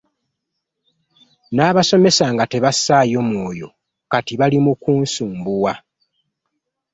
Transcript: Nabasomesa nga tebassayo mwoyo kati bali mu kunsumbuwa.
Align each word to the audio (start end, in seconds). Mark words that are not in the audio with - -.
Nabasomesa 1.55 2.25
nga 2.33 2.45
tebassayo 2.51 3.19
mwoyo 3.29 3.67
kati 4.11 4.33
bali 4.39 4.57
mu 4.65 4.73
kunsumbuwa. 4.81 5.73